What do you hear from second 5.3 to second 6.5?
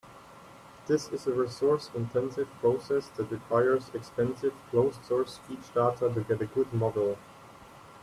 speech data to get a